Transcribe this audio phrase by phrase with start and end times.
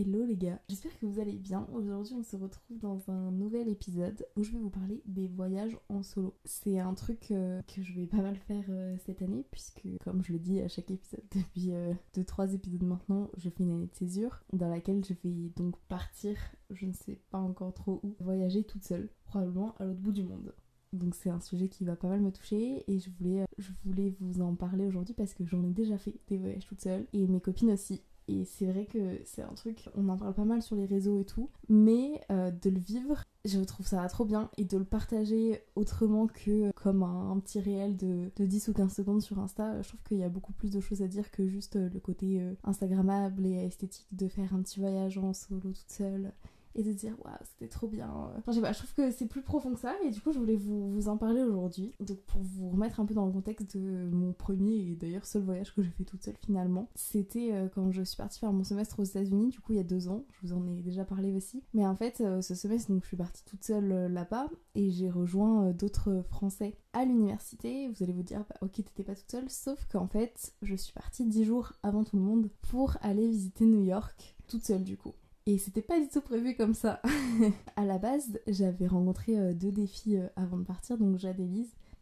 [0.00, 1.66] Hello les gars, j'espère que vous allez bien.
[1.72, 5.76] Aujourd'hui on se retrouve dans un nouvel épisode où je vais vous parler des voyages
[5.88, 6.38] en solo.
[6.44, 10.22] C'est un truc euh, que je vais pas mal faire euh, cette année puisque comme
[10.22, 11.72] je le dis à chaque épisode depuis
[12.14, 16.36] 2-3 épisodes maintenant, je fais une année de césure dans laquelle je vais donc partir,
[16.70, 20.22] je ne sais pas encore trop où, voyager toute seule, probablement à l'autre bout du
[20.22, 20.54] monde.
[20.92, 24.14] Donc c'est un sujet qui va pas mal me toucher et je voulais, je voulais
[24.20, 27.26] vous en parler aujourd'hui parce que j'en ai déjà fait des voyages toute seule et
[27.26, 28.00] mes copines aussi.
[28.28, 31.20] Et c'est vrai que c'est un truc, on en parle pas mal sur les réseaux
[31.20, 34.50] et tout, mais euh, de le vivre, je trouve ça trop bien.
[34.58, 39.22] Et de le partager autrement que comme un, petit réel de, 10 ou 15 secondes
[39.22, 41.76] sur Insta, je trouve qu'il y a beaucoup plus de choses à dire que juste
[41.76, 46.32] le côté euh, Instagrammable et esthétique de faire un petit voyage en solo toute seule
[46.78, 48.08] et de dire waouh c'était trop bien.
[48.46, 51.08] Je trouve que c'est plus profond que ça et du coup je voulais vous, vous
[51.08, 51.92] en parler aujourd'hui.
[51.98, 55.42] Donc pour vous remettre un peu dans le contexte de mon premier et d'ailleurs seul
[55.42, 58.62] voyage que j'ai fait toute seule finalement, c'était euh, quand je suis partie faire mon
[58.62, 61.04] semestre aux États-Unis, du coup il y a deux ans, je vous en ai déjà
[61.04, 61.64] parlé aussi.
[61.74, 64.90] Mais en fait euh, ce semestre donc je suis partie toute seule euh, là-bas et
[64.90, 67.88] j'ai rejoint d'autres Français à l'université.
[67.88, 70.92] Vous allez vous dire bah, ok t'étais pas toute seule, sauf qu'en fait je suis
[70.92, 74.96] partie dix jours avant tout le monde pour aller visiter New York toute seule du
[74.96, 75.14] coup.
[75.48, 77.00] Et c'était pas du tout prévu comme ça.
[77.76, 81.40] à la base, j'avais rencontré euh, deux défis euh, avant de partir, donc Jade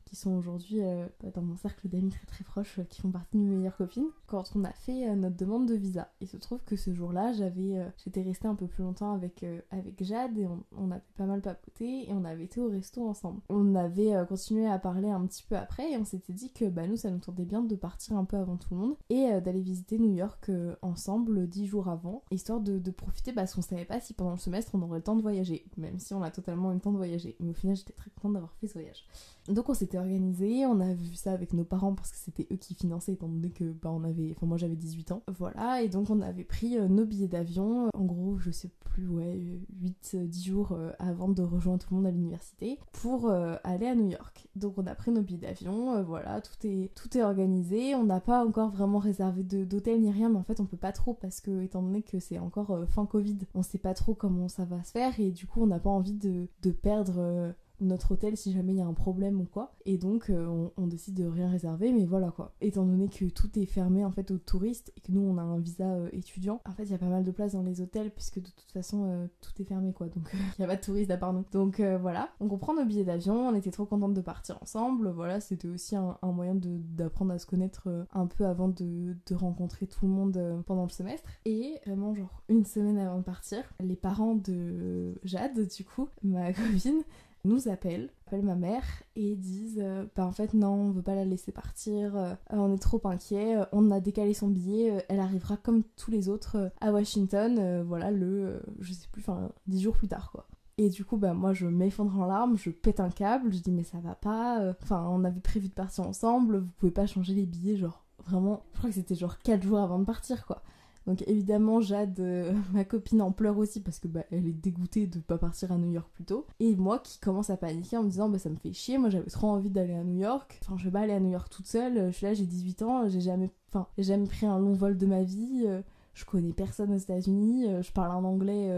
[0.07, 3.37] qui sont aujourd'hui euh, dans mon cercle d'amis très très proches, euh, qui font partie
[3.37, 6.09] de mes meilleures copines, quand on a fait euh, notre demande de visa.
[6.21, 10.03] Il se trouve que ce jour-là, j'avais, j'étais restée un peu plus longtemps avec, avec
[10.03, 13.41] Jade et on, on, avait pas mal papoté et on avait été au resto ensemble.
[13.49, 16.87] On avait continué à parler un petit peu après et on s'était dit que bah,
[16.87, 19.61] nous, ça nous tournait bien de partir un peu avant tout le monde et d'aller
[19.61, 20.51] visiter New York
[20.83, 24.39] ensemble dix jours avant, histoire de, de profiter parce qu'on savait pas si pendant le
[24.39, 26.93] semestre on aurait le temps de voyager, même si on a totalement eu le temps
[26.93, 27.37] de voyager.
[27.41, 29.05] Mais au final, j'étais très contente d'avoir fait ce voyage.
[29.49, 32.57] Donc on s'était organisé, on a vu ça avec nos parents parce que c'était eux
[32.57, 35.23] qui finançaient étant donné que bah on avait enfin moi j'avais 18 ans.
[35.39, 39.07] Voilà, et donc on avait pris euh, nos billets d'avion en gros, je sais plus
[39.07, 43.57] ouais, 8 10 jours euh, avant de rejoindre tout le monde à l'université pour euh,
[43.63, 44.49] aller à New York.
[44.57, 48.21] Donc on a pris nos billets d'avion, voilà, tout est tout est organisé, on n'a
[48.21, 51.41] pas encore vraiment réservé d'hôtel ni rien, mais en fait on peut pas trop parce
[51.41, 54.83] que étant donné que c'est encore fin Covid, on sait pas trop comment ça va
[54.83, 58.53] se faire et du coup on n'a pas envie de, de perdre notre hôtel si
[58.53, 59.75] jamais il y a un problème ou quoi.
[59.85, 62.53] Et donc euh, on, décide de rien réserver, mais voilà quoi.
[62.61, 65.43] Étant donné que tout est fermé en fait aux touristes et que nous on a
[65.43, 67.81] un visa euh, étudiant, en fait il y a pas mal de places dans les
[67.81, 70.09] hôtels puisque de toute façon euh, tout est fermé quoi.
[70.09, 71.45] Donc il n'y a pas de touristes à part nous.
[71.53, 75.11] Donc voilà, donc on prend nos billets d'avion, on était trop contente de partir ensemble.
[75.11, 79.87] Voilà, c'était aussi un, moyen d'apprendre à se connaître un peu avant de, de rencontrer
[79.87, 81.29] tout le monde pendant le semestre.
[81.45, 86.53] Et vraiment genre une semaine avant de partir, les parents de Jade du coup, ma
[86.53, 87.03] copine,
[87.47, 88.85] nous appellent, appellent ma mère
[89.15, 92.75] et disent euh, bah en fait non on veut pas la laisser partir, euh, on
[92.75, 96.71] est trop inquiet, euh, on a décalé son billet, elle arrivera comme tous les autres
[96.81, 100.47] à Washington, voilà le je sais plus enfin 10 jours plus tard quoi.
[100.79, 103.71] Et du coup, bah, moi, je m'effondre en larmes, je pète un câble, je dis,
[103.71, 104.75] mais ça va pas.
[104.83, 108.63] Enfin, on avait prévu de partir ensemble, vous pouvez pas changer les billets, genre, vraiment.
[108.75, 110.63] Je crois que c'était genre 4 jours avant de partir, quoi.
[111.07, 115.07] Donc évidemment, Jade, euh, ma copine, en pleure aussi parce que bah, elle est dégoûtée
[115.07, 116.47] de pas partir à New York plus tôt.
[116.61, 119.11] Et moi qui commence à paniquer en me disant bah ça me fait chier, moi
[119.11, 120.59] j'avais trop envie d'aller à New York.
[120.63, 122.11] Enfin, je vais pas aller à New York toute seule.
[122.11, 123.51] Je suis là, j'ai 18 ans, j'ai jamais,
[123.99, 125.65] jamais pris un long vol de ma vie.
[125.67, 125.83] Euh,
[126.15, 128.71] je connais personne aux États-Unis, euh, je parle un anglais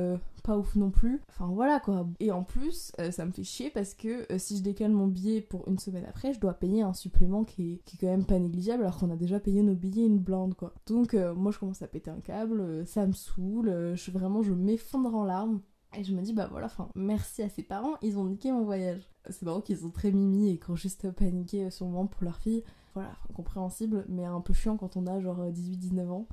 [0.49, 1.21] pas ouf non plus.
[1.29, 2.09] Enfin voilà quoi.
[2.21, 5.43] Et en plus, euh, ça me fait chier parce que si je décale mon billet
[5.43, 8.25] pour une semaine après, je dois payer un supplément qui est, qui est quand même
[8.25, 10.73] pas négligeable alors qu'on a déjà payé nos billets une blinde quoi.
[10.87, 15.15] Donc moi je commence à péter un câble, ça me saoule, je vraiment je m'effondre
[15.15, 15.61] en larmes.
[15.97, 18.63] Et je me dis, bah voilà, enfin, merci à ses parents, ils ont niqué mon
[18.63, 19.09] voyage.
[19.31, 22.63] C'est marrant qu'ils sont très mimi et qu'ils ont juste paniqué sûrement pour leur fille.
[22.95, 26.27] Voilà, compréhensible, mais un peu chiant quand on a genre 18-19 ans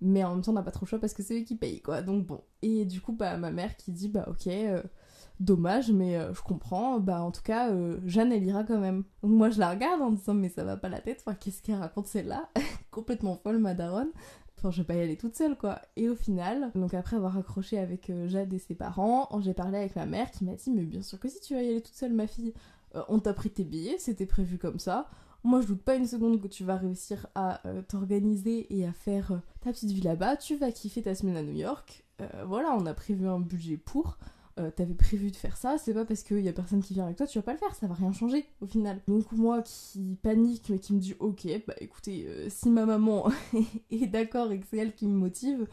[0.00, 1.56] mais en même temps on n'a pas trop le choix parce que c'est eux qui
[1.56, 2.02] payent quoi.
[2.02, 2.42] Donc bon.
[2.62, 4.82] Et du coup bah ma mère qui dit bah ok euh,
[5.40, 7.00] dommage mais euh, je comprends.
[7.00, 9.04] Bah en tout cas euh, Jeanne elle ira quand même.
[9.22, 11.24] Donc moi je la regarde en disant mais ça va pas la tête.
[11.40, 12.48] Qu'est-ce qu'elle raconte celle-là?
[12.90, 14.10] Complètement folle ma daronne.
[14.58, 15.80] Enfin, je vais pas y aller toute seule, quoi.
[15.96, 19.96] Et au final, donc après avoir accroché avec Jade et ses parents, j'ai parlé avec
[19.96, 21.94] ma mère qui m'a dit Mais bien sûr que si tu vas y aller toute
[21.94, 22.52] seule, ma fille,
[23.08, 25.08] on t'a pris tes billets, c'était prévu comme ça.
[25.42, 28.92] Moi, je doute pas une seconde que tu vas réussir à euh, t'organiser et à
[28.92, 30.36] faire euh, ta petite vie là-bas.
[30.36, 32.04] Tu vas kiffer ta semaine à New York.
[32.20, 34.18] Euh, voilà, on a prévu un budget pour.
[34.76, 37.16] T'avais prévu de faire ça, c'est pas parce qu'il y a personne qui vient avec
[37.16, 39.00] toi, tu vas pas le faire, ça va rien changer au final.
[39.08, 43.30] Donc moi qui panique mais qui me dit ok, bah écoutez, si ma maman
[43.90, 45.66] est d'accord et que c'est elle qui me motive,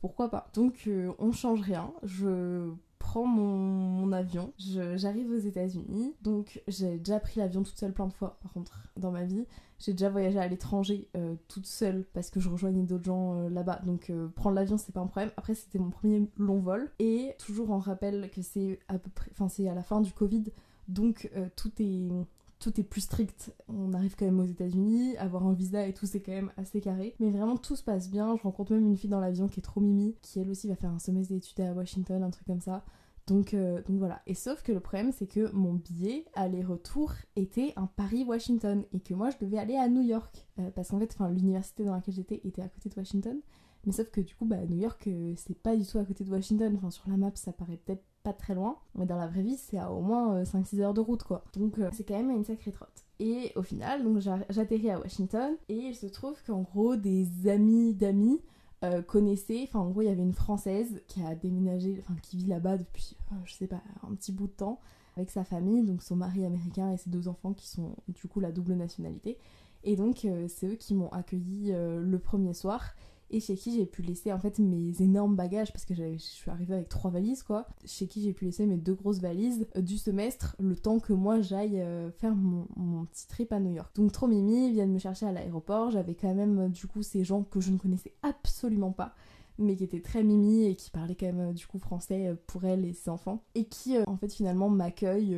[0.00, 0.50] pourquoi pas.
[0.54, 2.68] Donc on change rien, je
[3.06, 6.14] prends mon, avion, j'arrive aux États-Unis.
[6.22, 9.46] Donc j'ai déjà pris l'avion toute seule plein de fois, par contre, dans ma vie.
[9.78, 13.48] J'ai déjà voyagé à l'étranger euh, toute seule parce que je rejoignais d'autres gens euh,
[13.48, 13.80] là-bas.
[13.84, 15.30] Donc euh, prendre l'avion, c'est pas un problème.
[15.36, 16.90] Après, c'était mon premier long vol.
[16.98, 19.30] Et toujours en rappel que c'est à peu près.
[19.30, 20.44] Enfin, c'est à la fin du Covid.
[20.88, 22.08] Donc tout est
[22.58, 23.54] tout est plus strict.
[23.68, 26.80] On arrive quand même aux États-Unis, avoir un visa et tout, c'est quand même assez
[26.80, 27.14] carré.
[27.20, 28.36] Mais vraiment, tout se passe bien.
[28.36, 30.76] Je rencontre même une fille dans l'avion qui est trop mimi, qui elle aussi va
[30.76, 32.84] faire un semestre d'études à Washington, un truc comme ça.
[33.26, 34.22] Donc, euh, voilà.
[34.26, 39.14] Et sauf que le problème, c'est que mon billet aller-retour était un Paris-Washington et que
[39.14, 40.46] moi, je devais aller à New York.
[40.60, 43.40] Euh, parce qu'en fait, l'université dans laquelle j'étais était à côté de Washington.
[43.84, 46.24] Mais sauf que du coup, bah, New York, euh, c'est pas du tout à côté
[46.24, 46.74] de Washington.
[46.76, 48.76] Enfin, sur la map, ça paraît peut-être pas très loin.
[48.96, 51.44] Mais dans la vraie vie, c'est à au moins 5-6 heures de route, quoi.
[51.54, 53.04] Donc, c'est quand même une sacrée trotte.
[53.18, 57.94] Et au final, donc j'atterris à Washington et il se trouve qu'en gros, des amis
[57.94, 58.42] d'amis
[58.84, 62.36] euh, connaissaient, enfin en gros il y avait une française qui a déménagé, enfin qui
[62.36, 64.80] vit là-bas depuis, euh, je sais pas, un petit bout de temps
[65.16, 68.38] avec sa famille, donc son mari américain et ses deux enfants qui sont du coup
[68.38, 69.38] la double nationalité.
[69.82, 72.94] Et donc euh, c'est eux qui m'ont accueilli le premier soir
[73.30, 76.50] et chez qui j'ai pu laisser en fait mes énormes bagages parce que je suis
[76.50, 77.66] arrivée avec trois valises quoi.
[77.84, 81.12] Chez qui j'ai pu laisser mes deux grosses valises euh, du semestre le temps que
[81.12, 83.94] moi j'aille euh, faire mon, petit trip à New York.
[83.96, 85.90] Donc trop mimi viennent me chercher à l'aéroport.
[85.90, 89.14] J'avais quand même euh, du coup ces gens que je ne connaissais absolument pas
[89.58, 92.84] mais qui étaient très mimi et qui parlaient quand même du coup français pour elle
[92.84, 95.34] et ses enfants et qui en fait finalement m'accueillent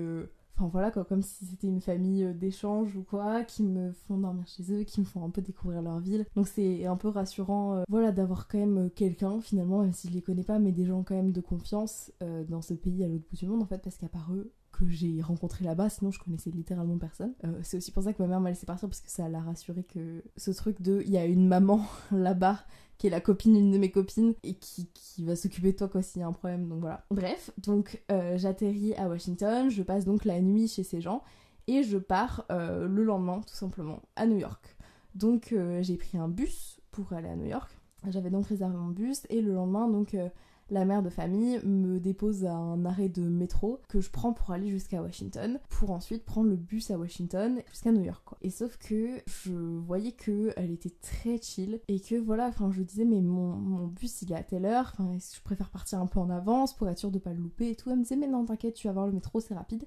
[0.59, 4.19] Enfin voilà quoi, comme si c'était une famille euh, d'échange ou quoi, qui me font
[4.19, 6.27] dormir chez eux, qui me font un peu découvrir leur ville.
[6.35, 10.09] Donc c'est un peu rassurant, euh, voilà, d'avoir quand même euh, quelqu'un finalement, même si
[10.09, 12.13] je les connais pas, mais des gens quand même de confiance
[12.49, 14.89] dans ce pays à l'autre bout du monde en fait, parce qu'à part eux, que
[14.89, 17.35] j'ai rencontré là-bas, sinon je connaissais littéralement personne.
[17.63, 19.85] c'est aussi pour ça que ma mère m'a laissé partir parce que ça l'a rassuré
[19.85, 21.83] que ce truc de il y a une maman
[22.13, 22.65] là-bas
[22.99, 25.89] qui est la copine d'une de mes copines et qui, qui va s'occuper de toi
[25.89, 27.05] quoi s'il y a un problème donc voilà.
[27.11, 31.23] Bref donc euh, j'atterris à Washington je passe donc la nuit chez ces gens
[31.67, 34.77] et je pars euh, le lendemain tout simplement à New York.
[35.15, 37.71] Donc euh, j'ai pris un bus pour aller à New York.
[38.09, 40.17] J'avais donc réservé mon bus et le lendemain donc
[40.71, 44.51] la mère de famille me dépose à un arrêt de métro que je prends pour
[44.51, 48.27] aller jusqu'à Washington, pour ensuite prendre le bus à Washington jusqu'à New York.
[48.43, 52.83] Et sauf que je voyais que elle était très chill et que voilà, enfin je
[52.83, 56.21] disais mais mon, bus il est à telle heure, enfin je préfère partir un peu
[56.21, 57.91] en avance pour être sûr de pas le louper et tout?
[57.91, 59.85] Elle me disait mais non t'inquiète tu vas voir le métro c'est rapide.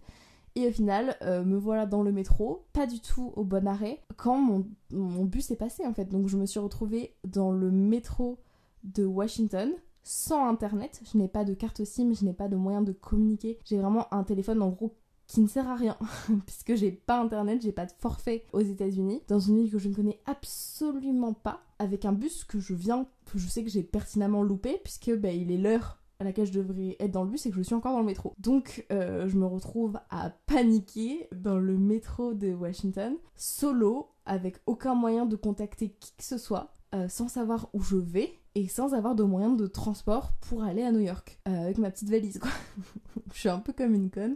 [0.56, 4.02] Et au final, euh, me voilà dans le métro, pas du tout au bon arrêt,
[4.18, 6.06] quand mon, mon bus est passé en fait.
[6.06, 8.38] Donc je me suis retrouvée dans le métro
[8.84, 9.72] de Washington,
[10.04, 11.02] sans internet.
[11.12, 13.60] Je n'ai pas de carte SIM, je n'ai pas de moyen de communiquer.
[13.66, 14.96] J'ai vraiment un téléphone en gros
[15.28, 15.98] qui ne sert à rien
[16.46, 19.88] puisque j'ai pas internet, j'ai pas de forfait aux États-Unis dans une ville que je
[19.88, 23.84] ne connais absolument pas avec un bus que je viens que je sais que j'ai
[23.84, 27.46] pertinemment loupé puisque bah, il est l'heure à laquelle je devrais être dans le bus
[27.46, 28.36] et que je suis encore dans le métro.
[28.38, 34.94] Donc euh, je me retrouve à paniquer dans le métro de Washington, solo, avec aucun
[34.94, 38.94] moyen de contacter qui que ce soit, euh, sans savoir où je vais et sans
[38.94, 42.40] avoir de moyens de transport pour aller à New York euh, avec ma petite valise
[42.40, 42.52] quoi.
[43.34, 44.36] je suis un peu comme une conne.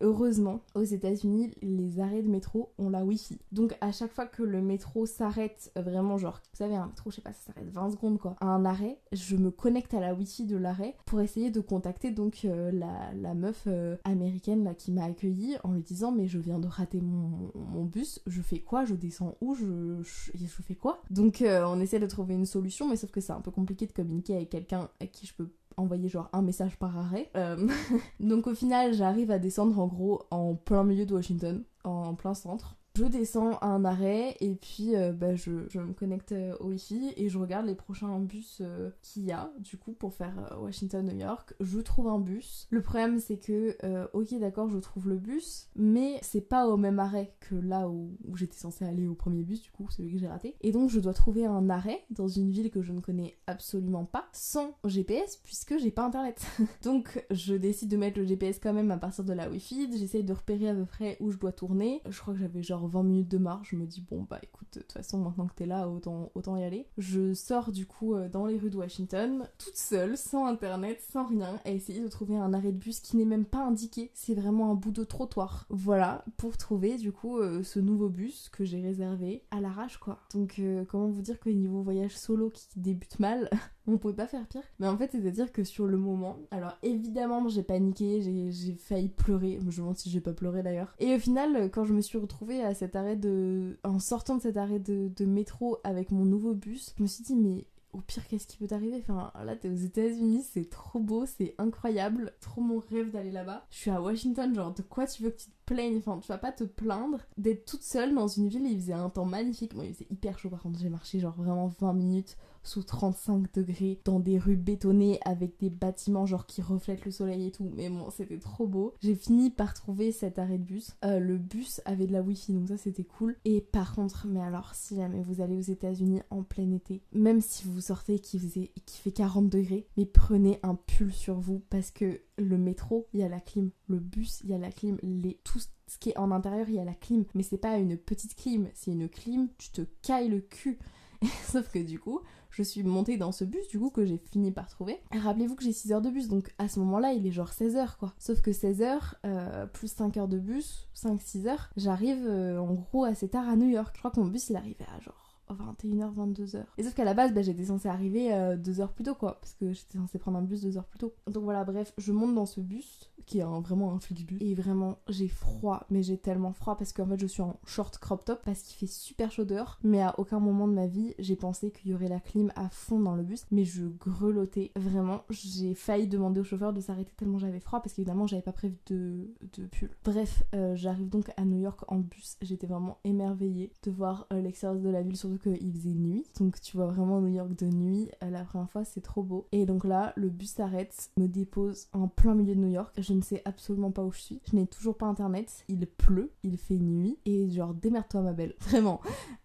[0.00, 3.38] Heureusement, aux États-Unis, les arrêts de métro ont la Wi-Fi.
[3.50, 7.10] Donc à chaque fois que le métro s'arrête, euh, vraiment genre, vous savez, un métro,
[7.10, 10.00] je sais pas, ça s'arrête 20 secondes quoi, à un arrêt, je me connecte à
[10.00, 14.74] la Wi-Fi de l'arrêt pour essayer de contacter donc euh, la, meuf euh, américaine là
[14.74, 18.58] qui m'a accueilli en lui disant mais je viens de rater mon, bus, je fais
[18.58, 21.02] quoi, je descends où, je, je, je fais quoi?
[21.10, 23.92] Donc on essaie de trouver une solution, mais sauf que c'est un peu compliqué de
[23.92, 25.48] communiquer avec quelqu'un à qui je peux
[25.78, 27.30] envoyer genre un message par arrêt.
[27.36, 27.68] Euh,
[28.20, 32.34] donc au final, j'arrive à descendre en gros en plein milieu de Washington, en plein
[32.34, 36.70] centre je descends à un arrêt et puis euh, bah, je, me connecte euh, au
[36.70, 40.58] wifi et je regarde les prochains bus euh, qu'il y a du coup pour faire
[40.60, 41.54] Washington-New York.
[41.60, 42.66] Je trouve un bus.
[42.70, 43.76] Le problème c'est que,
[44.14, 48.16] ok d'accord, je trouve le bus, mais c'est pas au même arrêt que là où,
[48.34, 50.56] j'étais censée aller au premier bus, du coup, celui que j'ai raté.
[50.60, 54.06] Et donc je dois trouver un arrêt dans une ville que je ne connais absolument
[54.06, 56.44] pas, sans GPS, puisque j'ai pas internet.
[56.82, 60.24] donc je décide de mettre le GPS quand même à partir de la wifi, j'essaye
[60.24, 62.02] de repérer à peu près où je dois tourner.
[62.08, 64.68] Je crois que j'avais genre 20 minutes de marche, je me dis bon bah écoute,
[64.72, 66.86] de toute façon maintenant que t'es là, autant, autant y aller.
[66.98, 71.26] Je sors du coup euh, dans les rues de Washington, toute seule, sans internet, sans
[71.26, 74.34] rien, à essayer de trouver un arrêt de bus qui n'est même pas indiqué, c'est
[74.34, 75.66] vraiment un bout de trottoir.
[75.70, 80.20] Voilà, pour trouver du coup euh, ce nouveau bus que j'ai réservé à l'arrache quoi.
[80.32, 83.50] Donc euh, comment vous dire que niveau voyage solo qui débute mal,
[83.88, 84.62] on pouvait pas faire pire.
[84.78, 89.58] Mais en fait, c'est-à-dire que sur le moment, alors évidemment, j'ai paniqué, j'ai failli pleurer.
[89.60, 90.94] Je me demande si j'ai pas pleuré d'ailleurs.
[90.98, 93.78] Et au final, quand je me suis retrouvée à cet arrêt de.
[93.84, 97.24] En sortant de cet arrêt de, de métro avec mon nouveau bus, je me suis
[97.24, 98.98] dit, mais au pire, qu'est-ce qui peut t'arriver?
[98.98, 103.66] Enfin, là, t'es aux États-Unis, c'est trop beau, c'est incroyable, trop mon rêve d'aller là-bas.
[103.70, 105.96] Je suis à Washington, genre, de quoi tu veux que tu te plaignes?
[105.98, 109.08] Enfin, tu vas pas te plaindre d'être toute seule dans une ville, il faisait un
[109.08, 109.74] temps magnifique.
[109.74, 113.52] Moi, il faisait hyper chaud, par contre, j'ai marché genre vraiment 20 minutes sous 35
[113.54, 117.70] degrés dans des rues bétonnées avec des bâtiments genre qui reflètent le soleil et tout.
[117.74, 118.94] Mais bon, c'était trop beau.
[119.00, 120.92] J'ai fini par trouver cet arrêt de bus.
[121.04, 123.36] Euh, le bus avait de la wifi donc ça c'était cool.
[123.44, 127.40] Et par contre, mais alors si jamais vous allez aux États-Unis en plein été, même
[127.40, 131.62] si vous sortez qui, faisait, qui fait 40 degrés, mais prenez un pull sur vous
[131.70, 133.70] parce que le métro, il y a la clim.
[133.88, 134.98] Le bus, il y a la clim.
[135.02, 137.24] Les, tout ce qui est en intérieur, il y a la clim.
[137.34, 140.78] Mais c'est pas une petite clim, c'est une clim, tu te cailles le cul.
[141.44, 142.20] Sauf que du coup,
[142.58, 144.98] je suis montée dans ce bus du coup que j'ai fini par trouver.
[145.12, 147.76] Rappelez-vous que j'ai 6 heures de bus, donc à ce moment-là, il est genre 16
[147.76, 148.14] heures quoi.
[148.18, 152.74] Sauf que 16 heures, euh, plus 5 heures de bus, 5-6 heures, j'arrive euh, en
[152.74, 153.92] gros assez tard à New York.
[153.94, 156.64] Je crois que mon bus il arrivait à genre 21h, 22h.
[156.78, 159.38] Et sauf qu'à la base, bah, j'étais censée arriver euh, deux heures plus tôt, quoi.
[159.40, 161.14] Parce que j'étais censée prendre un bus deux heures plus tôt.
[161.26, 164.38] Donc voilà, bref, je monte dans ce bus, qui est vraiment un Flixbus.
[164.40, 167.98] Et vraiment, j'ai froid, mais j'ai tellement froid parce qu'en fait, je suis en short
[167.98, 169.78] crop top parce qu'il fait super chaud dehors.
[169.84, 172.68] Mais à aucun moment de ma vie, j'ai pensé qu'il y aurait la clim à
[172.70, 173.44] fond dans le bus.
[173.50, 175.22] Mais je grelottais, vraiment.
[175.30, 178.76] J'ai failli demander au chauffeur de s'arrêter tellement j'avais froid parce qu'évidemment, j'avais pas prévu
[178.86, 179.90] de, de pull.
[180.04, 182.36] Bref, euh, j'arrive donc à New York en bus.
[182.40, 186.24] J'étais vraiment émerveillée de voir euh, l'extérieur de la ville, surtout qu'il faisait nuit.
[186.40, 188.08] Donc tu vois vraiment New York de nuit.
[188.22, 189.46] Euh, la première fois, c'est trop beau.
[189.52, 192.92] Et donc là, le bus s'arrête, me dépose en plein milieu de New York.
[192.98, 194.40] Je ne sais absolument pas où je suis.
[194.50, 195.64] Je n'ai toujours pas internet.
[195.68, 197.18] Il pleut, il fait nuit.
[197.24, 198.54] Et genre, démerde-toi, ma belle.
[198.60, 199.00] Vraiment.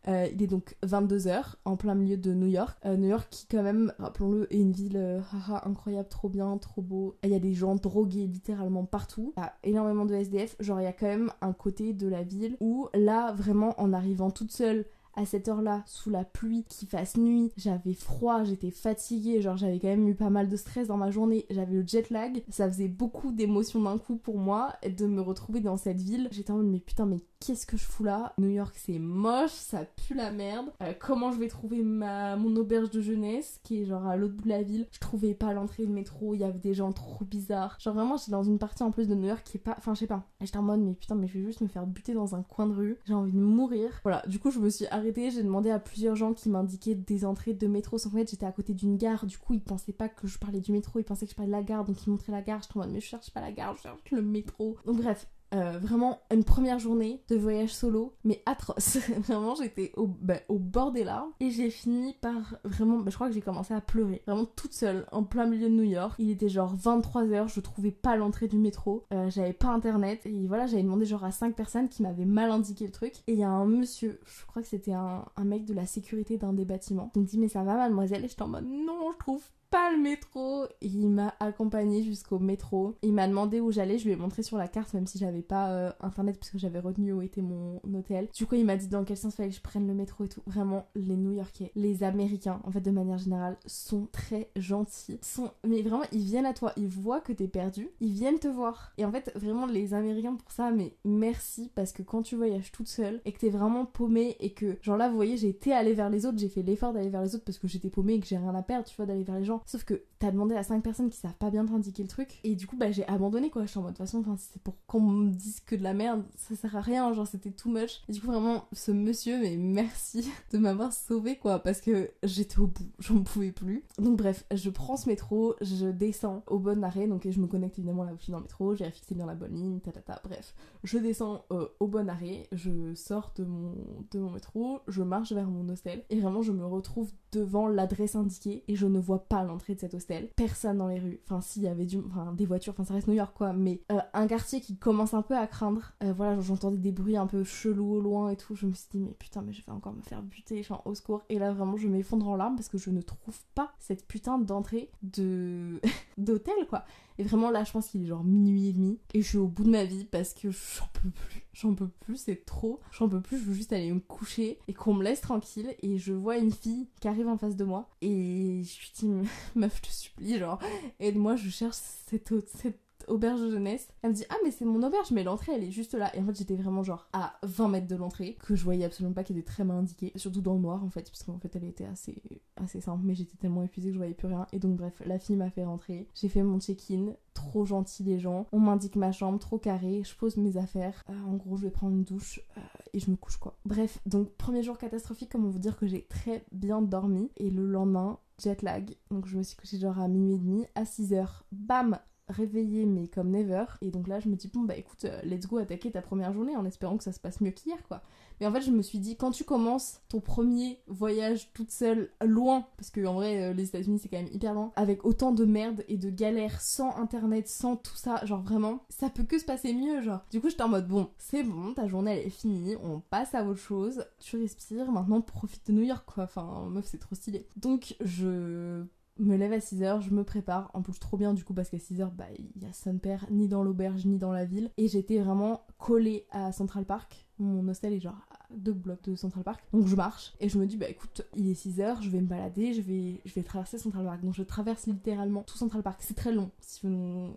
[0.08, 2.78] Euh, il est donc 22h en plein milieu de New York.
[2.86, 5.22] Euh, New York qui, quand même, rappelons-le, est une ville
[5.64, 7.16] incroyable, trop bien, trop beau.
[7.24, 9.34] Il y a des gens drogués littéralement partout.
[9.38, 10.56] Il y a énormément de SDF.
[10.60, 13.94] Genre, il y a quand même un côté de la ville où là, vraiment, en
[13.94, 18.72] arrivant toute seule à cette heure-là, sous la pluie, qu'il fasse nuit, j'avais froid, j'étais
[18.72, 21.88] fatiguée, genre j'avais quand même eu pas mal de stress dans ma journée, j'avais le
[21.88, 26.02] jet lag, ça faisait beaucoup d'émotions d'un coup pour moi de me retrouver dans cette
[26.02, 26.30] ville.
[26.32, 28.34] J'étais en mode mais putain mais qu'est-ce que je fous là?
[28.38, 30.68] New York c'est moche, ça pue la merde.
[30.82, 34.36] Euh, comment je vais trouver ma mon auberge de jeunesse qui est genre à l'autre
[34.36, 34.88] bout de la ville?
[34.92, 37.78] Je trouvais pas l'entrée de métro, il y avait des gens trop bizarres.
[37.80, 39.94] Genre vraiment j'étais dans une partie en plus de New York qui est pas, enfin
[39.94, 40.24] je sais pas.
[40.42, 42.68] J'étais en mode mais putain mais je vais juste me faire buter dans un coin
[42.68, 42.98] de rue.
[43.06, 44.00] J'ai envie de mourir.
[44.04, 44.88] Voilà, du coup je me suis
[45.32, 47.98] j'ai demandé à plusieurs gens qui m'indiquaient des entrées de métro.
[47.98, 50.62] Sans fait, j'étais à côté d'une gare, du coup, ils pensaient pas que je parlais
[50.62, 52.62] du métro, ils pensaient que je parlais de la gare, donc ils montraient la gare.
[52.62, 54.78] Je en mais je cherche pas la gare, je cherche le métro.
[54.86, 58.98] Donc, bref, euh, vraiment une première journée de voyage solo, mais atroce.
[59.20, 63.16] vraiment, j'étais au, bah, au bord des larmes et j'ai fini par vraiment, bah, je
[63.16, 66.16] crois que j'ai commencé à pleurer, vraiment toute seule, en plein milieu de New York.
[66.20, 70.48] Il était genre 23h, je trouvais pas l'entrée du métro, euh, j'avais pas internet et
[70.48, 73.14] voilà, j'avais demandé genre à 5 personnes qui m'avaient mal indiqué le truc.
[73.28, 75.86] Et il y a un monsieur, je crois que c'était un, un mec de la
[75.86, 78.26] sécurité d'un des bâtiments, qui me dit Mais ça va, mademoiselle?
[78.26, 79.44] Et j'étais en mode Non, je trouve
[79.74, 80.68] pas le métro.
[80.82, 82.96] Il m'a accompagné jusqu'au métro.
[83.02, 83.98] Il m'a demandé où j'allais.
[83.98, 86.60] Je lui ai montré sur la carte, même si j'avais pas euh, internet, parce que
[86.60, 88.28] j'avais retenu où était mon hôtel.
[88.36, 90.28] Du coup, il m'a dit dans quel sens fallait que je prenne le métro et
[90.28, 90.44] tout.
[90.46, 95.18] Vraiment, les New-Yorkais, les Américains, en fait, de manière générale, sont très gentils.
[95.24, 95.50] Sont...
[95.68, 96.72] Mais vraiment, ils viennent à toi.
[96.78, 97.90] Ils voient que t'es perdu.
[98.00, 98.94] Ils viennent te voir.
[99.00, 102.72] Et en fait, vraiment, les Américains pour ça, mais merci, parce que quand tu voyages
[102.72, 105.74] toute seule et que t'es vraiment paumé et que, genre là, vous voyez, j'ai été
[105.74, 108.14] aller vers les autres, j'ai fait l'effort d'aller vers les autres parce que j'étais paumé
[108.14, 109.63] et que j'ai rien à perdre, tu vois, d'aller vers les gens.
[109.66, 112.40] Sauf que t'as demandé à 5 personnes qui savent pas bien t'indiquer le truc.
[112.44, 113.64] Et du coup, bah j'ai abandonné quoi.
[113.64, 115.94] Je suis en mode de toute façon, c'est pour qu'on me dise que de la
[115.94, 117.12] merde, ça sert à rien.
[117.14, 118.02] Genre, c'était too much.
[118.08, 121.60] Et du coup, vraiment, ce monsieur, mais merci de m'avoir sauvé quoi.
[121.60, 123.84] Parce que j'étais au bout, j'en pouvais plus.
[123.98, 127.08] Donc, bref, je prends ce métro, je descends au bon arrêt.
[127.08, 128.76] Donc, je me connecte évidemment là où je dans le métro.
[128.76, 129.92] J'ai fixé bien la bonne ligne, ta
[130.24, 133.74] Bref, je descends euh, au bon arrêt, je sors de mon,
[134.12, 136.04] de mon métro, je marche vers mon hostel.
[136.10, 139.94] Et vraiment, je me retrouve devant l'adresse indiquée et je ne vois pas de cet
[139.94, 140.30] hostel.
[140.36, 141.20] Personne dans les rues.
[141.26, 143.82] Enfin, s'il y avait du, enfin, des voitures, enfin, ça reste New York quoi, mais
[143.92, 145.94] euh, un quartier qui commence un peu à craindre.
[146.04, 148.56] Euh, voilà, j'entendais des bruits un peu chelous au loin et tout.
[148.56, 150.96] Je me suis dit, mais putain, mais je vais encore me faire buter, enfin, au
[150.96, 151.24] secours.
[151.30, 154.38] Et là, vraiment, je m'effondre en larmes parce que je ne trouve pas cette putain
[154.40, 155.82] d'entrée de
[156.18, 156.84] d'hôtel quoi.
[157.18, 159.00] Et vraiment, là, je pense qu'il est genre minuit et demi.
[159.14, 161.42] Et je suis au bout de ma vie parce que j'en peux plus.
[161.54, 164.74] J'en peux plus, c'est trop, j'en peux plus, je veux juste aller me coucher et
[164.74, 165.76] qu'on me laisse tranquille.
[165.84, 167.90] Et je vois une fille qui arrive en face de moi.
[168.02, 169.08] Et je suis dit,
[169.56, 170.60] meuf, je te supplie, genre,
[171.00, 171.78] aide-moi, je cherche
[172.08, 173.88] cette, cette auberge de jeunesse.
[174.02, 176.16] Elle me dit Ah, mais c'est mon auberge, mais l'entrée elle est juste là.
[176.16, 179.14] Et en fait, j'étais vraiment genre à 20 mètres de l'entrée, que je voyais absolument
[179.14, 181.56] pas, qui était très mal indiquée, surtout dans le noir en fait, parce qu'en fait
[181.56, 182.22] elle était assez,
[182.56, 184.48] assez simple, mais j'étais tellement épuisée que je voyais plus rien.
[184.52, 186.08] Et donc, bref, la fille m'a fait rentrer.
[186.14, 188.48] J'ai fait mon check-in, trop gentil les gens.
[188.52, 191.04] On m'indique ma chambre, trop carré, je pose mes affaires.
[191.10, 192.62] Euh, en gros, je vais prendre une douche euh,
[192.94, 193.58] et je me couche quoi.
[193.66, 197.32] Bref, donc premier jour catastrophique, comment vous dire que j'ai très bien dormi.
[197.38, 198.96] Et le lendemain, jet lag.
[199.12, 200.66] Donc je me suis couchée genre à minuit et demi.
[200.76, 203.66] À 6h, bam, réveillée mais comme never.
[203.82, 206.34] Et donc là, je me dis, bon bah écoute, euh, let's go attaquer ta première
[206.34, 208.02] journée en espérant que ça se passe mieux qu'hier quoi.
[208.40, 212.12] Mais en fait, je me suis dit, quand tu commences ton premier voyage toute seule,
[212.24, 215.32] loin, parce que en vrai, euh, les États-Unis c'est quand même hyper loin, avec autant
[215.32, 219.40] de merde et de galères, sans internet, sans tout ça, genre vraiment, ça peut que
[219.40, 220.22] se passer mieux, genre.
[220.32, 223.36] Du coup, j'étais en mode, bon, c'est bon, ta journée elle est finie, on passe
[223.36, 226.24] à autre chose, tu respires, maintenant profite de New York quoi.
[226.24, 227.48] Enfin, meuf, c'est trop stylé.
[227.56, 228.84] Donc, je
[229.20, 231.78] me lève à 6h, je me prépare, en plus trop bien du coup parce qu'à
[231.78, 234.88] 6h bah il y a son père ni dans l'auberge ni dans la ville et
[234.88, 237.28] j'étais vraiment collée à Central Park.
[237.40, 239.64] Mon hostel est genre à deux blocs de Central Park.
[239.74, 242.28] Donc je marche et je me dis bah écoute, il est 6h, je vais me
[242.28, 244.22] balader, je vais je vais traverser Central Park.
[244.22, 246.02] Donc je traverse littéralement tout Central Park.
[246.02, 246.52] C'est très long.
[246.60, 246.82] Si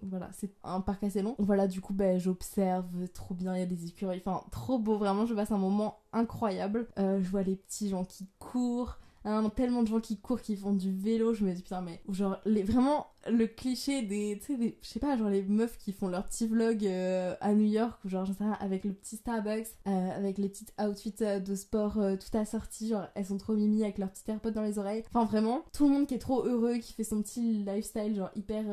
[0.02, 1.34] voilà, c'est un parc assez long.
[1.38, 4.96] Voilà, du coup bah j'observe trop bien, il y a des écureuils, enfin trop beau
[4.96, 6.88] vraiment, je passe un moment incroyable.
[6.98, 10.56] Euh, je vois les petits gens qui courent Hein, tellement de gens qui courent, qui
[10.56, 14.56] font du vélo, je me dis putain mais genre les, vraiment le cliché des, tu
[14.56, 17.66] sais, je sais pas, genre les meufs qui font leur petit vlog euh, à New
[17.66, 21.14] York, ou genre, j'en sais rien, avec le petit Starbucks, euh, avec les petites outfits
[21.22, 24.62] euh, de sport tout assortis, genre, elles sont trop mimi avec leurs petits AirPods dans
[24.62, 25.04] les oreilles.
[25.12, 28.30] Enfin, vraiment, tout le monde qui est trop heureux, qui fait son petit lifestyle, genre,
[28.36, 28.64] hyper,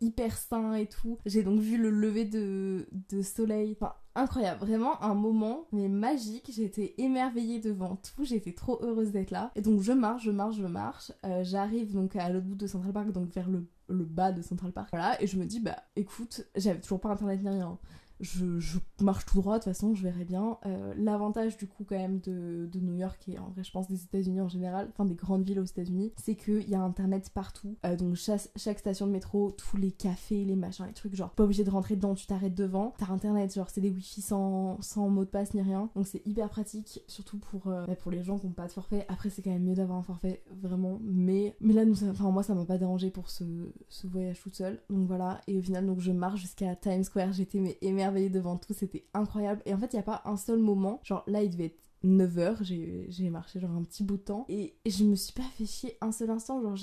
[0.00, 1.18] hyper sain et tout.
[1.26, 3.76] J'ai donc vu le lever de, de soleil.
[3.80, 6.58] Enfin, incroyable, vraiment un moment mais magique.
[6.60, 9.50] Été émerveillée devant tout, j'étais trop heureuse d'être là.
[9.54, 11.12] Et donc je marche, je marche, je marche.
[11.42, 14.72] J'arrive donc à l'autre bout de Central Park, donc vers le le bas de Central
[14.72, 14.88] Park.
[14.92, 17.78] Voilà, et je me dis, bah écoute, j'avais toujours pas internet ni rien
[18.20, 20.58] je, marche tout droit, de toute façon, je verrai bien.
[20.66, 24.02] Euh, l'avantage, du coup, quand même, de, New York et en vrai, je pense des
[24.02, 27.76] États-Unis en général, enfin des grandes villes aux États-Unis, c'est qu'il y a internet partout.
[27.84, 31.44] Euh, donc, chaque, station de métro, tous les cafés, les machins, les trucs, genre, pas
[31.44, 32.94] obligé de rentrer dedans, tu t'arrêtes devant.
[32.98, 35.90] T'as internet, genre, c'est des wifi sans, mot de passe ni rien.
[35.94, 38.72] Donc, c'est hyper pratique, surtout pour, euh, bah, pour les gens qui n'ont pas de
[38.72, 39.04] forfait.
[39.08, 40.98] Après, c'est quand même mieux d'avoir un forfait, vraiment.
[41.02, 43.44] Mais, mais là, nous, enfin, moi, ça m'a pas dérangé pour ce,
[43.88, 44.80] ce voyage toute seule.
[44.90, 45.40] Donc, voilà.
[45.46, 47.32] Et au final, donc, je marche jusqu'à Times Square.
[47.32, 49.62] J'étais mais émerveillée devant tout, c'était incroyable.
[49.66, 51.80] Et en fait, il n'y a pas un seul moment, genre là, il devait être
[52.04, 52.62] 9h,
[53.08, 55.98] j'ai marché genre un petit bout de temps, et je me suis pas fait chier
[56.00, 56.76] un seul instant, genre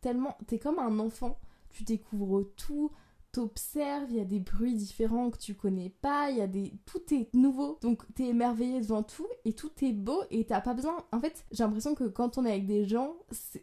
[0.00, 1.38] tellement, t'es comme un enfant,
[1.70, 2.90] tu découvres tout,
[3.34, 6.72] t'observes, il y a des bruits différents que tu connais pas, il y a des
[6.86, 7.78] tout est nouveau.
[7.82, 11.04] Donc t'es émerveillé devant tout et tout est beau et t'as pas besoin.
[11.10, 13.14] En fait, j'ai l'impression que quand on est avec des gens,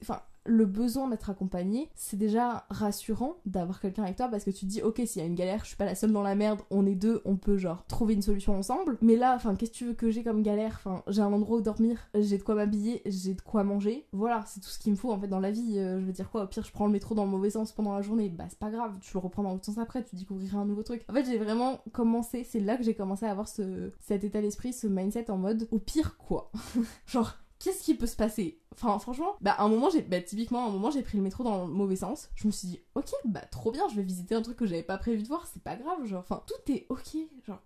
[0.02, 4.62] enfin le besoin d'être accompagné, c'est déjà rassurant d'avoir quelqu'un avec toi parce que tu
[4.62, 6.36] te dis ok s'il y a une galère, je suis pas la seule dans la
[6.36, 8.98] merde, on est deux, on peut genre trouver une solution ensemble.
[9.02, 10.80] Mais là, enfin qu'est-ce que tu veux que j'ai comme galère?
[10.84, 14.08] Enfin j'ai un endroit où dormir, j'ai de quoi m'habiller, j'ai de quoi manger.
[14.14, 15.78] Voilà, c'est tout ce qu'il me faut en fait dans la vie.
[15.78, 17.72] Euh, je veux dire quoi Au pire je prends le métro dans le mauvais sens
[17.72, 20.16] pendant la journée, bah c'est pas grave, tu le reprends dans l'autre sens après, tu
[20.16, 21.04] découvriras un nouveau truc.
[21.10, 24.42] En fait j'ai vraiment commencé, c'est là que j'ai commencé à avoir ce cet état
[24.42, 26.52] d'esprit, ce mindset en mode au pire quoi.
[27.06, 28.60] genre qu'est-ce qui peut se passer?
[28.74, 31.24] Enfin, franchement, bah, à un moment, j'ai, bah, typiquement, à un moment, j'ai pris le
[31.24, 32.30] métro dans le mauvais sens.
[32.36, 34.84] Je me suis dit, ok, bah, trop bien, je vais visiter un truc que j'avais
[34.84, 37.60] pas prévu de voir, c'est pas grave, genre, enfin, tout est ok, genre,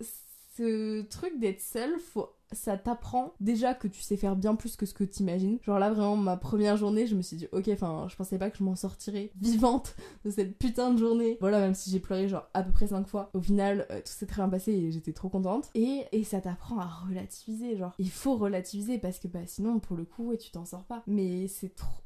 [0.57, 4.85] ce truc d'être seul, faut ça t'apprend déjà que tu sais faire bien plus que
[4.85, 5.59] ce que t'imagines.
[5.63, 8.49] Genre là vraiment ma première journée, je me suis dit ok, enfin je pensais pas
[8.49, 11.37] que je m'en sortirais vivante de cette putain de journée.
[11.41, 14.11] Voilà, même si j'ai pleuré genre à peu près 5 fois, au final euh, tout
[14.11, 15.69] s'est très bien passé et j'étais trop contente.
[15.75, 19.95] Et, et ça t'apprend à relativiser, genre il faut relativiser parce que bah sinon pour
[19.95, 21.03] le coup et tu t'en sors pas.
[21.07, 22.01] Mais c'est trop,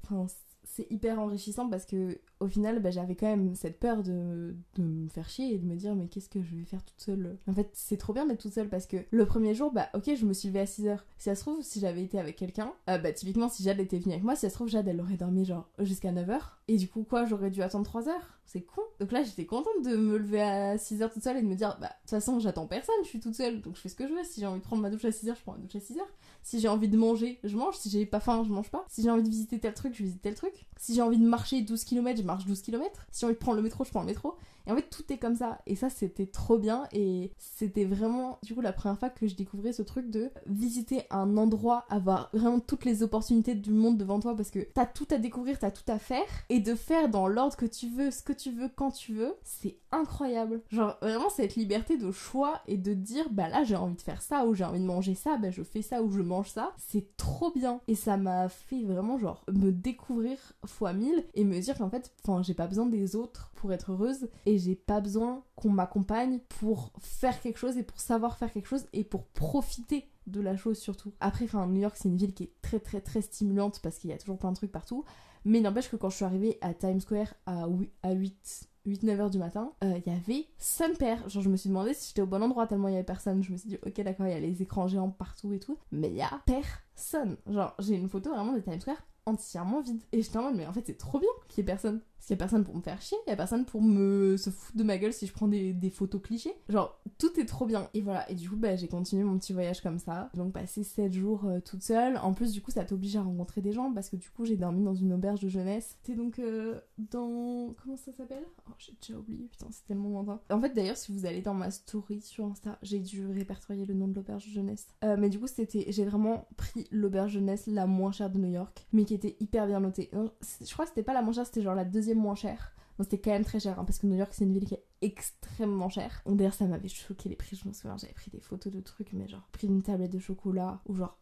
[0.79, 5.09] c'est hyper enrichissant parce que au final bah, j'avais quand même cette peur de, me
[5.09, 7.37] faire chier et de me dire mais qu'est-ce que je vais faire toute seule?
[7.47, 10.15] En fait c'est trop bien d'être toute seule parce que le premier jour bah ok
[10.15, 12.71] je me suis levée à 6h si ça se trouve si j'avais été avec quelqu'un
[12.89, 15.01] euh, bah typiquement si Jade était venue avec moi si ça se trouve Jade elle
[15.01, 16.39] aurait dormi genre jusqu'à 9h
[16.69, 18.13] et du coup quoi j'aurais dû attendre 3 h
[18.49, 18.81] c'est con.
[18.99, 21.77] Donc là j'étais contente de me lever à 6h toute seule et de me dire
[21.79, 24.07] bah de toute façon j'attends personne je suis toute seule donc je fais ce que
[24.07, 24.23] je veux.
[24.23, 25.99] Si j'ai envie de prendre ma douche à 6h je prends ma douche à 6h
[26.41, 27.77] si j'ai envie de manger je mange.
[27.77, 28.85] Si j'ai pas faim je mange pas.
[28.89, 31.25] Si j'ai envie de visiter tel truc je visite tel truc si j'ai envie de
[31.25, 33.05] marcher 12 km, je marche 12 km.
[33.11, 34.35] Si j'ai envie de prendre le métro, je prends le métro.
[34.67, 35.59] Et en fait, tout est comme ça.
[35.65, 36.83] Et ça, c'était trop bien.
[36.91, 41.03] Et c'était vraiment, du coup, la première fois que je découvrais ce truc de visiter
[41.09, 45.07] un endroit, avoir vraiment toutes les opportunités du monde devant toi parce que t'as tout
[45.11, 46.25] à découvrir, t'as tout à faire.
[46.49, 49.35] Et de faire dans l'ordre que tu veux, ce que tu veux, quand tu veux,
[49.43, 50.61] c'est incroyable.
[50.69, 54.21] Genre, vraiment, cette liberté de choix et de dire, bah là, j'ai envie de faire
[54.21, 56.73] ça ou j'ai envie de manger ça, bah je fais ça ou je mange ça.
[56.77, 57.81] C'est trop bien.
[57.87, 62.11] Et ça m'a fait vraiment, genre, me découvrir fois mille et me dire qu'en fait,
[62.23, 66.93] enfin, j'ai pas besoin des autres pour être heureuse j'ai pas besoin qu'on m'accompagne pour
[66.99, 70.77] faire quelque chose et pour savoir faire quelque chose et pour profiter de la chose
[70.77, 71.13] surtout.
[71.19, 74.13] Après, New York, c'est une ville qui est très très très stimulante parce qu'il y
[74.13, 75.03] a toujours plein de trucs partout.
[75.45, 77.65] Mais n'empêche que quand je suis arrivée à Times Square à
[78.13, 81.27] 8, 8-9 h du matin, euh, il y avait son père.
[81.29, 83.43] Genre, je me suis demandé si j'étais au bon endroit tellement il y avait personne.
[83.43, 85.77] Je me suis dit, ok, d'accord, il y a les écrans géants partout et tout.
[85.91, 87.37] Mais il y a personne.
[87.47, 90.01] Genre, j'ai une photo vraiment de Times Square entièrement vide.
[90.11, 92.01] Et j'étais en mode, mais en fait, c'est trop bien qu'il y ait personne.
[92.19, 94.35] Parce qu'il y a personne pour me faire chier, il y a personne pour me
[94.35, 96.53] se foutre de ma gueule si je prends des, photos clichés.
[96.67, 97.89] Genre, tout est trop bien.
[97.93, 100.29] Et voilà, et du coup, bah, j'ai continué mon petit voyage comme ça.
[100.35, 102.17] Donc, passé 7 jours euh, toute seule.
[102.17, 104.57] En plus, du coup, ça t'oblige à rencontrer des gens parce que du coup, j'ai
[104.57, 105.97] dormi dans une auberge de jeunesse.
[106.01, 107.73] C'était donc euh, dans.
[107.81, 108.43] Comment ça s'appelle?
[108.67, 110.41] Oh, j'ai déjà oublié, putain, c'est tellement lointain.
[110.49, 113.93] En fait, d'ailleurs, si vous allez dans ma story sur Insta, j'ai dû répertorier le
[113.93, 114.87] nom de l'auberge de jeunesse.
[115.05, 115.85] Euh, mais du coup, c'était.
[115.87, 119.67] J'ai vraiment pris l'auberge jeunesse la moins chère de New York, mais qui était hyper
[119.67, 120.11] bien notée.
[120.11, 122.73] Je crois que c'était pas la moins chère, c'était genre la deuxième moins chère.
[122.97, 124.73] Donc c'était quand même très cher, hein, parce que New York c'est une ville qui
[124.75, 126.21] est extrêmement chère.
[126.25, 129.13] D'ailleurs ça m'avait choqué les prix, je me souviens, j'avais pris des photos de trucs,
[129.13, 131.17] mais genre pris une tablette de chocolat, ou genre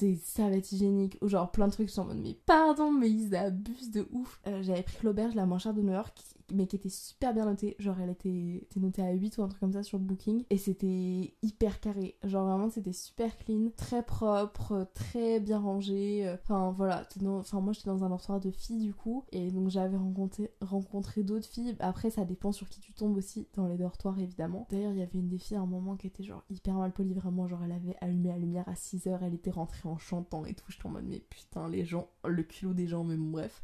[0.00, 3.10] des serviettes hygiéniques, ou genre plein de trucs, je suis en mode mais pardon, mais
[3.10, 4.40] ils abusent de ouf.
[4.46, 6.16] Euh, j'avais pris l'auberge la moins chère de New York,
[6.52, 7.76] mais qui était super bien notée.
[7.78, 10.44] Genre, elle était, notée à 8 ou un truc comme ça sur booking.
[10.50, 12.16] Et c'était hyper carré.
[12.24, 16.28] Genre, vraiment, c'était super clean, très propre, très bien rangé.
[16.34, 17.06] Enfin, voilà.
[17.26, 19.24] Enfin, moi, j'étais dans un dortoir de filles, du coup.
[19.32, 21.76] Et donc, j'avais rencontré, rencontré d'autres filles.
[21.80, 24.66] Après, ça dépend sur qui tu tombes aussi dans les dortoirs, évidemment.
[24.70, 26.92] D'ailleurs, il y avait une des filles à un moment qui était genre hyper mal
[26.92, 27.46] polie, vraiment.
[27.46, 29.22] Genre, elle avait allumé la lumière à 6 heures.
[29.22, 30.64] Elle était rentrée en chantant et tout.
[30.68, 33.62] J'étais en mode, mais putain, les gens, le culot des gens, mais bon, bref.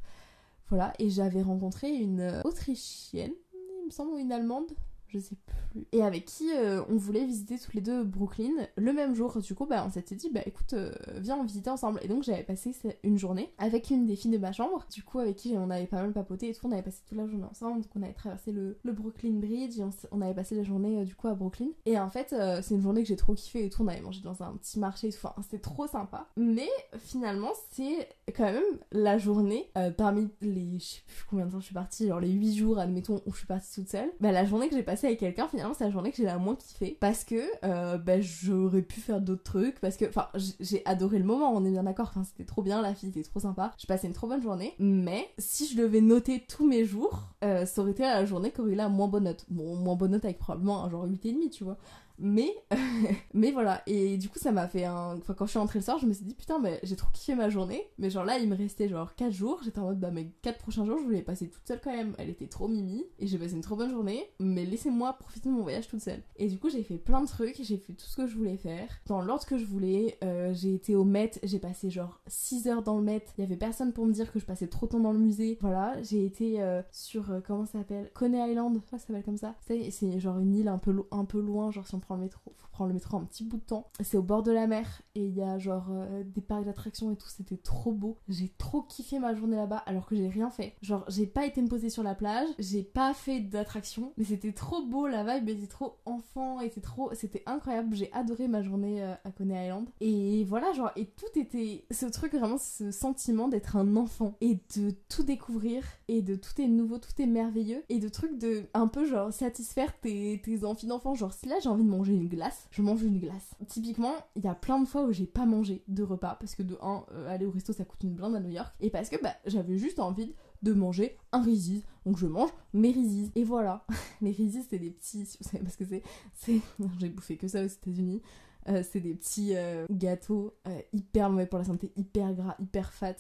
[0.68, 4.72] Voilà, et j'avais rencontré une euh, Autrichienne, il me semble, ou une Allemande,
[5.14, 5.86] je sais plus.
[5.92, 9.38] Et avec qui euh, on voulait visiter tous les deux Brooklyn le même jour.
[9.38, 12.00] Du coup, bah, on s'était dit, bah écoute, euh, viens, visiter ensemble.
[12.02, 14.86] Et donc, j'avais passé une journée avec une des filles de ma chambre.
[14.92, 16.66] Du coup, avec qui on avait pas mal papoté et tout.
[16.66, 17.82] On avait passé toute la journée ensemble.
[17.82, 21.14] Donc, on avait traversé le, Brooklyn Bridge et on, avait passé la journée euh, du
[21.14, 21.68] coup à Brooklyn.
[21.86, 23.82] Et en fait, c'est une journée que j'ai trop kiffé et tout.
[23.82, 25.14] On avait mangé dans un petit marché et.
[25.14, 26.28] Enfin, c'était trop sympa.
[26.36, 30.78] Mais finalement, c'est quand même la journée parmi les.
[30.78, 33.32] Je sais plus combien de temps je suis partie, genre les 8 jours, admettons, où
[33.32, 34.10] je suis partie toute seule.
[34.20, 36.38] Bah, la journée que j'ai passée avec quelqu'un, finalement, c'est la journée que j'ai la
[36.38, 36.96] moins kiffé.
[37.00, 39.80] Parce que euh, bah, j'aurais pu faire d'autres trucs.
[39.80, 40.28] Parce que, enfin,
[40.60, 42.08] j'ai adoré le moment, on est bien d'accord.
[42.10, 43.72] Enfin, c'était trop bien, la fille était trop sympa.
[43.78, 44.74] J'ai passé une trop bonne journée.
[44.78, 48.60] Mais si je devais noter tous mes jours, euh, ça aurait été la journée qui
[48.60, 49.44] aurait eu la moins bonne note.
[49.48, 51.78] Bon, moins bonne note avec probablement un genre 8,5, tu vois.
[52.18, 52.54] Mais,
[53.34, 55.16] mais voilà, et du coup ça m'a fait un...
[55.16, 57.10] Enfin quand je suis rentrée le soir, je me suis dit putain mais j'ai trop
[57.12, 57.88] kiffé ma journée.
[57.98, 60.58] Mais genre là il me restait genre 4 jours, j'étais en mode bah mes 4
[60.58, 62.14] prochains jours je voulais passer toute seule quand même.
[62.18, 65.54] Elle était trop mimi et j'ai passé une trop bonne journée, mais laissez-moi profiter de
[65.54, 66.22] mon voyage toute seule.
[66.36, 68.56] Et du coup j'ai fait plein de trucs, j'ai fait tout ce que je voulais
[68.56, 68.88] faire.
[69.06, 72.82] Dans l'ordre que je voulais, euh, j'ai été au Met, j'ai passé genre 6 heures
[72.82, 73.24] dans le Met.
[73.38, 75.18] Il y avait personne pour me dire que je passais trop de temps dans le
[75.18, 75.58] musée.
[75.60, 77.30] Voilà, j'ai été euh, sur...
[77.30, 78.10] Euh, comment ça s'appelle?
[78.14, 79.54] Coney Island, ça s'appelle comme ça.
[79.60, 82.40] C'est genre une île un peu, un peu loin, genre si on prend le métro,
[82.56, 83.90] faut prendre le métro un petit bout de temps.
[84.00, 87.10] C'est au bord de la mer et il y a genre euh, des parcs d'attractions
[87.10, 88.16] et tout, c'était trop beau.
[88.28, 90.74] J'ai trop kiffé ma journée là-bas alors que j'ai rien fait.
[90.82, 94.52] Genre j'ai pas été me poser sur la plage, j'ai pas fait d'attractions, mais c'était
[94.52, 97.94] trop beau, la vibe était trop enfant et c'était trop, c'était incroyable.
[97.94, 102.06] J'ai adoré ma journée euh, à Coney Island et voilà genre et tout était ce
[102.06, 106.68] truc vraiment ce sentiment d'être un enfant et de tout découvrir et de tout est
[106.68, 110.86] nouveau, tout est merveilleux et de trucs de un peu genre satisfaire tes, tes envies
[110.86, 111.14] d'enfant.
[111.14, 113.54] Genre si là j'ai envie de une glace, je mange une glace.
[113.68, 116.62] Typiquement, il y a plein de fois où j'ai pas mangé de repas parce que
[116.62, 119.08] de 1, euh, aller au resto ça coûte une blinde à New York et parce
[119.08, 121.82] que bah, j'avais juste envie de manger un Reese's.
[122.06, 123.30] Donc je mange mes Reese's.
[123.34, 123.86] Et voilà.
[124.20, 126.02] les Reese's, c'est des petits, si vous savez parce que c'est.
[126.34, 126.60] c'est...
[126.98, 128.22] J'ai bouffé que ça aux États-Unis.
[128.68, 132.92] Euh, c'est des petits euh, gâteaux euh, hyper mauvais pour la santé, hyper gras, hyper
[132.92, 133.14] fat,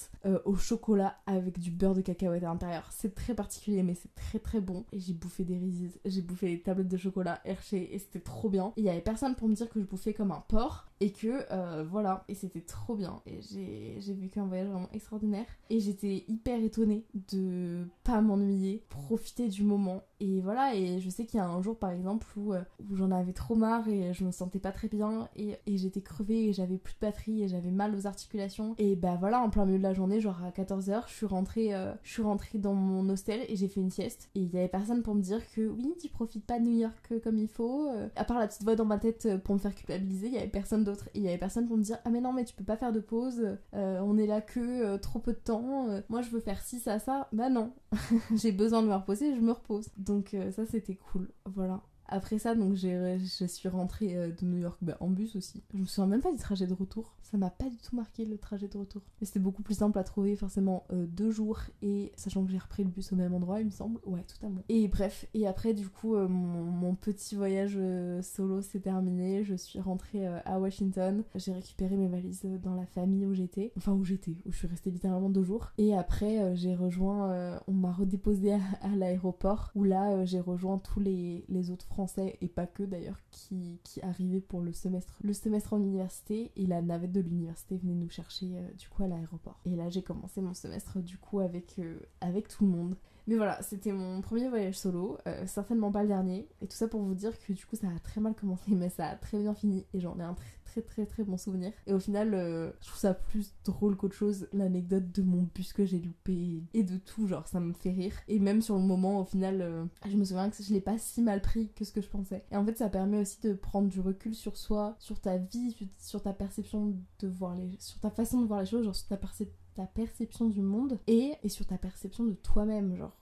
[0.44, 2.88] au chocolat avec du beurre de cacahuète à l'intérieur.
[2.90, 4.84] C'est très particulier, mais c'est très très bon.
[4.92, 8.48] Et j'ai bouffé des Reese's, j'ai bouffé des tablettes de chocolat Hershey et c'était trop
[8.48, 8.72] bien.
[8.76, 11.82] Il y avait personne pour me dire que je bouffais comme un porc et que
[11.84, 13.20] voilà, et c'était trop bien.
[13.26, 15.46] Et j'ai vécu un voyage vraiment extraordinaire.
[15.70, 20.02] Et j'étais hyper étonnée de pas m'ennuyer, profiter du moment.
[20.20, 23.10] Et voilà, et je sais qu'il y a un jour par exemple où, où j'en
[23.10, 26.78] avais trop marre et je me sentais pas très bien et, j'étais crevée et j'avais
[26.78, 28.74] plus de batterie et j'avais mal aux articulations.
[28.78, 31.74] Et bah voilà, en plein milieu de la journée, genre à 14h, je suis rentrée,
[31.74, 34.30] euh, je suis dans mon hostel et j'ai fait une sieste.
[34.34, 36.78] Et il y avait personne pour me dire que oui, tu profites pas de New
[36.78, 37.88] York euh, comme il faut.
[37.90, 38.08] Euh.
[38.16, 40.48] À part la petite voix dans ma tête pour me faire culpabiliser, il y avait
[40.48, 41.08] personne d'autre.
[41.14, 42.76] Et il y avait personne pour me dire ah mais non, mais tu peux pas
[42.76, 46.60] faire de pause, on est là que trop peu de temps, moi je veux faire
[46.60, 47.28] ci, ça, ça.
[47.32, 47.72] Bah non,
[48.34, 49.88] j'ai besoin de me reposer, je me repose.
[49.96, 51.82] Donc ça c'était cool, voilà.
[52.08, 55.62] Après ça, donc je suis rentrée euh, de New York bah, en bus aussi.
[55.72, 57.16] Je me souviens même pas du trajet de retour.
[57.22, 59.02] Ça m'a pas du tout marqué le trajet de retour.
[59.20, 61.60] Mais c'était beaucoup plus simple à trouver, forcément euh, deux jours.
[61.82, 64.00] Et sachant que j'ai repris le bus au même endroit, il me semble.
[64.04, 64.62] Ouais, totalement.
[64.68, 67.78] Et bref, et après, du coup, euh, mon, petit voyage
[68.22, 69.42] solo s'est terminé.
[69.42, 71.24] Je suis rentrée à Washington.
[71.34, 73.72] J'ai récupéré mes valises dans la famille où j'étais.
[73.76, 75.72] Enfin, où j'étais, où je suis restée littéralement deux jours.
[75.76, 79.72] Et après, j'ai rejoint, on m'a redéposé à, l'aéroport.
[79.74, 82.03] Où là, j'ai rejoint tous les, les autres français
[82.40, 86.66] et pas que d'ailleurs qui, qui arrivaient pour le semestre, le semestre en université et
[86.66, 89.60] la navette de l'université venait nous chercher euh, du coup à l'aéroport.
[89.64, 92.96] Et là j'ai commencé mon semestre du coup avec, euh, avec tout le monde.
[93.26, 96.46] Mais voilà, c'était mon premier voyage solo, euh, certainement pas le dernier.
[96.60, 98.90] Et tout ça pour vous dire que du coup ça a très mal commencé, mais
[98.90, 99.86] ça a très bien fini.
[99.94, 101.72] Et j'en ai un très très très très bon souvenir.
[101.86, 105.72] Et au final, euh, je trouve ça plus drôle qu'autre chose, l'anecdote de mon bus
[105.72, 108.14] que j'ai loupé et de tout, genre ça me fait rire.
[108.28, 110.98] Et même sur le moment, au final, euh, je me souviens que je l'ai pas
[110.98, 112.44] si mal pris que ce que je pensais.
[112.50, 115.76] Et en fait, ça permet aussi de prendre du recul sur soi, sur ta vie,
[115.98, 117.70] sur ta perception de voir les...
[117.78, 121.00] sur ta façon de voir les choses, genre sur ta perception ta perception du monde
[121.08, 123.16] et, et sur ta perception de toi-même, genre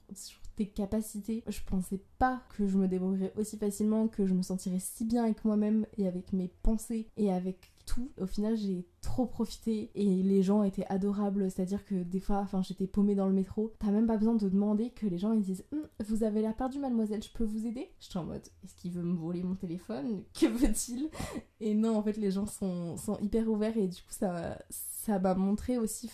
[0.57, 1.43] tes capacités.
[1.47, 5.25] Je pensais pas que je me débrouillerais aussi facilement, que je me sentirais si bien
[5.25, 8.11] avec moi-même et avec mes pensées et avec tout.
[8.21, 11.51] Au final, j'ai trop profité et les gens étaient adorables.
[11.51, 13.73] C'est-à-dire que des fois, enfin, j'étais paumée dans le métro.
[13.79, 16.55] T'as même pas besoin de demander que les gens ils disent hum, Vous avez l'air
[16.55, 17.91] perdu, mademoiselle, je peux vous aider?
[18.01, 20.23] J'étais en mode Est-ce qu'il veut me voler mon téléphone?
[20.39, 21.11] Que veut-il?
[21.61, 24.59] Et non, en fait, les gens sont, sont hyper ouverts et du coup, ça
[25.05, 26.09] ça m'a montré aussi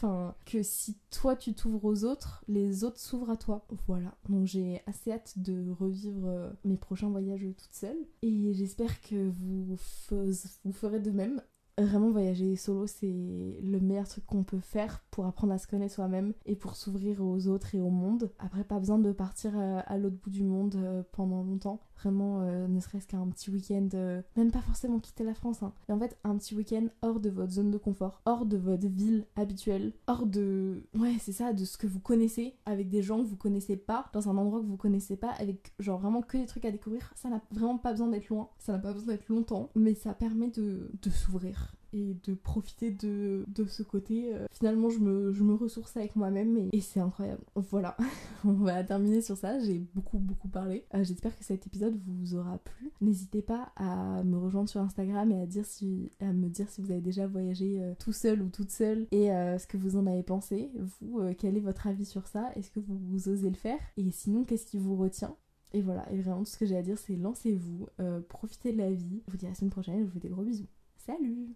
[0.46, 3.66] que si toi tu t'ouvres aux autres, les autres s'ouvrent à toi.
[3.86, 4.16] Voilà.
[4.30, 9.28] Donc j'ai assez hâte de revivre euh, mes prochains voyages toute seule et j'espère que
[9.28, 9.76] vous,
[10.10, 11.42] vous ferez de même.
[11.78, 15.94] Vraiment voyager solo c'est le meilleur truc qu'on peut faire pour apprendre à se connaître
[15.94, 18.32] soi-même et pour s'ouvrir aux autres et au monde.
[18.40, 22.40] Après pas besoin de partir euh, à l'autre bout du monde euh, pendant longtemps vraiment
[22.42, 23.88] euh, ne serait-ce qu'un petit week-end,
[24.36, 25.72] même pas forcément quitter la France, hein.
[25.88, 28.86] mais en fait un petit week-end hors de votre zone de confort, hors de votre
[28.86, 33.18] ville habituelle, hors de, ouais c'est ça, de ce que vous connaissez, avec des gens
[33.18, 36.38] que vous connaissez pas, dans un endroit que vous connaissez pas, avec genre vraiment que
[36.38, 39.14] des trucs à découvrir, ça n'a vraiment pas besoin d'être loin, ça n'a pas besoin
[39.14, 44.34] d'être longtemps, mais ça permet de, de s'ouvrir et de profiter de, de ce côté.
[44.34, 47.42] Euh, finalement, je me, je me ressource avec moi-même et, et c'est incroyable.
[47.54, 47.96] Voilà,
[48.44, 49.58] on va terminer sur ça.
[49.58, 50.84] J'ai beaucoup, beaucoup parlé.
[51.02, 52.90] J'espère que cet épisode vous aura plu.
[53.00, 56.80] N'hésitez pas à me rejoindre sur Instagram et à, dire si, à me dire si
[56.80, 59.96] vous avez déjà voyagé euh, tout seul ou toute seule et euh, ce que vous
[59.96, 60.70] en avez pensé.
[61.00, 62.50] Vous, euh, quel est votre avis sur ça?
[62.54, 63.78] Est-ce que vous, vous, osez le faire?
[63.96, 65.36] Et sinon, qu'est-ce qui vous retient?
[65.74, 67.88] Et voilà, et vraiment tout ce que j'ai à dire c'est lancez-vous,
[68.28, 69.22] profitez de la vie.
[69.26, 70.66] Je vous dis à la semaine prochaine, je vous fais des gros bisous.
[70.96, 71.54] Salut